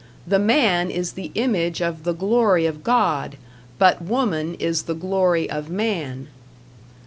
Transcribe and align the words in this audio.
The 0.25 0.39
man 0.39 0.89
is 0.89 1.11
the 1.11 1.29
image 1.35 1.79
of 1.79 2.05
the 2.05 2.13
glory 2.13 2.65
of 2.65 2.83
God, 2.83 3.37
but 3.77 4.01
woman 4.01 4.55
is 4.55 4.81
the 4.89 4.95
glory 4.95 5.47
of 5.47 5.69
man. 5.69 6.27